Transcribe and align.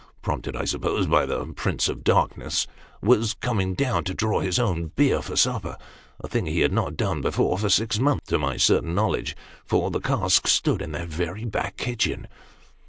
prompted 0.23 0.55
I 0.55 0.65
suppose 0.65 1.05
by 1.05 1.27
the 1.27 1.45
prince 1.53 1.87
of 1.87 2.03
darkness, 2.03 2.65
was 3.03 3.35
coming 3.35 3.75
down, 3.75 4.03
to 4.05 4.15
draw 4.15 4.39
his 4.39 4.57
own 4.57 4.87
beer 4.95 5.21
for 5.21 5.35
supper 5.35 5.77
a 6.19 6.27
thing 6.27 6.47
he 6.47 6.61
had 6.61 6.73
not 6.73 6.97
done 6.97 7.21
before, 7.21 7.59
for 7.59 7.69
six 7.69 7.99
months, 7.99 8.25
to 8.29 8.39
my 8.39 8.57
certain 8.57 8.95
know 8.95 9.09
ledge; 9.09 9.35
for 9.63 9.91
the 9.91 10.01
cask 10.01 10.47
stood 10.47 10.81
in 10.81 10.93
that 10.93 11.07
very 11.09 11.45
back 11.45 11.77
kitchen. 11.77 12.25